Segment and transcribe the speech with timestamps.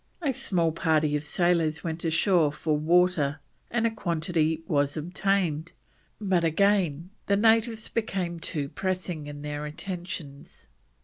[0.23, 5.73] A small party of sailors went ashore for water, and a quantity was obtained;
[6.19, 10.65] but again the natives became too pressing in their attentions.